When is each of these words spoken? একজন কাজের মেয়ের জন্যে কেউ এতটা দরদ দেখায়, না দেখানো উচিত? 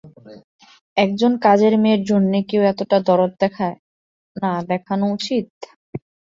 একজন 0.97 1.31
কাজের 1.45 1.73
মেয়ের 1.77 2.01
জন্যে 2.03 2.39
কেউ 2.49 2.61
এতটা 2.71 2.97
দরদ 3.07 3.31
দেখায়, 3.41 3.77
না 4.35 4.51
দেখানো 4.69 5.05
উচিত? 5.15 5.47